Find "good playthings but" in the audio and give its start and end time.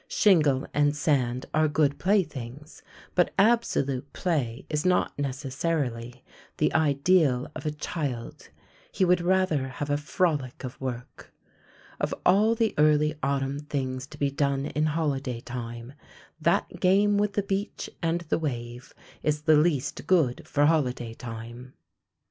1.67-3.35